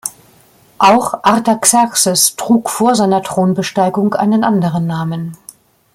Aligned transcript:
Auch 0.79 1.19
Artaxerxes 1.23 2.35
trug 2.35 2.71
vor 2.71 2.95
seiner 2.95 3.21
Thronbesteigung 3.21 4.15
einen 4.15 4.43
anderen 4.43 4.87
Namen. 4.87 5.37